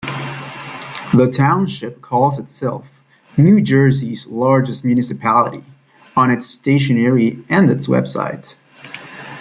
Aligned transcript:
The 1.13 1.31
township 1.31 2.01
calls 2.01 2.39
itself 2.39 3.03
"New 3.37 3.61
Jersey's 3.61 4.25
Largest 4.25 4.83
Municipality" 4.83 5.63
on 6.17 6.31
its 6.31 6.47
stationery 6.47 7.45
and 7.49 7.69
its 7.69 7.85
website. 7.85 8.55